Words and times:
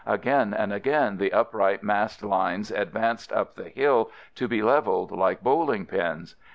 Again 0.07 0.55
and 0.55 0.73
again 0.73 1.17
the 1.17 1.31
upright 1.31 1.83
massed 1.83 2.23
line 2.23 2.65
advanced 2.75 3.31
up 3.31 3.53
the 3.53 3.69
hill, 3.69 4.09
to 4.33 4.47
be 4.47 4.63
leveled 4.63 5.11
like 5.11 5.43
bowling 5.43 5.85
pins. 5.85 6.35